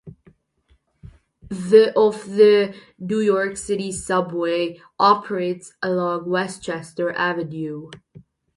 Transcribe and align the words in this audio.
The 1.49 1.93
of 1.95 2.31
the 2.31 2.73
New 2.97 3.19
York 3.19 3.55
City 3.55 3.91
Subway 3.91 4.81
operate 4.97 5.71
along 5.83 6.27
Westchester 6.27 7.11
Avenue. 7.15 7.91